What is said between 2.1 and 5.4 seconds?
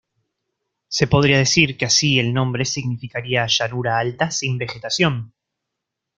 el nombre significaría "llanura alta sin vegetación".